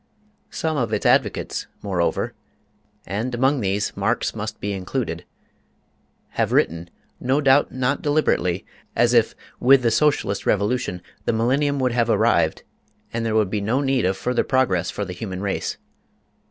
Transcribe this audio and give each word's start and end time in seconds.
Some 0.49 0.77
of 0.77 0.91
its 0.93 1.05
advocates, 1.05 1.67
moreover 1.83 2.33
and 3.05 3.35
among 3.35 3.59
these 3.61 3.95
Marx 3.95 4.33
must 4.33 4.59
be 4.59 4.73
included 4.73 5.25
have 6.29 6.51
written, 6.51 6.89
no 7.19 7.39
doubt 7.39 7.71
not 7.71 8.01
deliberately, 8.01 8.65
as 8.95 9.13
if 9.13 9.35
with 9.59 9.83
the 9.83 9.91
Socialist 9.91 10.47
revolution 10.47 11.03
the 11.25 11.33
millennium 11.33 11.79
would 11.79 11.91
have 11.91 12.09
arrived, 12.09 12.63
and 13.13 13.23
there 13.23 13.35
would 13.35 13.51
be 13.51 13.61
no 13.61 13.79
need 13.79 14.03
of 14.05 14.17
further 14.17 14.43
progress 14.43 14.89
for 14.89 15.05
the 15.05 15.13
human 15.13 15.41
race. 15.43 15.77